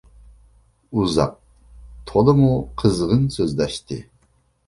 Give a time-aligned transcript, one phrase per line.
[1.01, 1.35] ئۇزاق،
[2.11, 2.49] تولىمۇ
[2.83, 3.99] قىزغىن سۆزلەشتى.